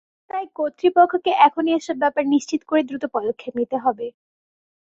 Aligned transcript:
তাই 0.29 0.45
কর্তৃপক্ষকে 0.55 1.31
এখনই 1.47 1.71
এসব 1.73 1.95
ব্যাপার 1.99 2.23
নিশ্চিত 2.27 2.61
করে 2.65 2.81
দ্রুত 2.83 3.03
পদক্ষেপ 3.15 3.53
নিতে 3.59 3.77
হবে। 3.77 4.07